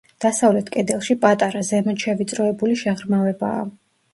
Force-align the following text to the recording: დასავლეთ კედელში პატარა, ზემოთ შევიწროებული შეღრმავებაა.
დასავლეთ 0.23 0.69
კედელში 0.75 1.15
პატარა, 1.27 1.61
ზემოთ 1.67 2.07
შევიწროებული 2.07 2.81
შეღრმავებაა. 2.85 3.65